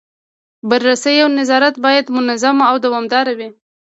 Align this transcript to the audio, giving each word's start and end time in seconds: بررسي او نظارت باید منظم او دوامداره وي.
بررسي 0.69 1.15
او 1.23 1.29
نظارت 1.39 1.75
باید 1.85 2.05
منظم 2.17 2.57
او 2.69 2.75
دوامداره 2.85 3.33
وي. 3.37 3.49